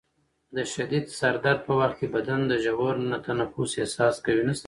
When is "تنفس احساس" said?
3.25-4.15